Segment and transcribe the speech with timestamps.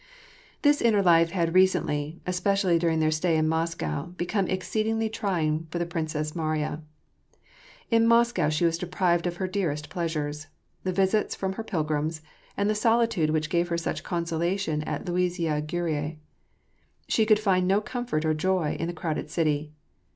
[0.63, 5.77] This inner life had recently, especially during their stay in ?floscow, become exceedingly trying for
[5.77, 6.81] the Princess Mariya.
[7.91, 10.47] In Moscow she was deprived of her dearest pleasures,—
[10.83, 12.23] the visits from her pilgrims,
[12.57, 16.17] and the solitude which gave her such consolation at Luisiya Gorui:
[17.07, 19.71] she could find no comfort or joy in the crowded city.